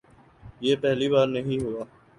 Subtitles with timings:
[0.61, 1.83] یہ پہلی بار نہیں ہوا۔